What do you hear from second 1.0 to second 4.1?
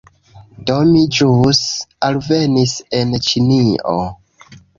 ĵus alvenis en ĉinio